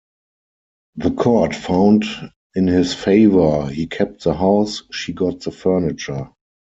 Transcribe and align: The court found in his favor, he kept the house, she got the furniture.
The 0.95 1.11
court 1.11 1.53
found 1.53 2.05
in 2.55 2.65
his 2.65 2.95
favor, 2.95 3.67
he 3.69 3.85
kept 3.85 4.23
the 4.23 4.33
house, 4.33 4.81
she 4.91 5.13
got 5.13 5.41
the 5.41 5.51
furniture. 5.51 6.31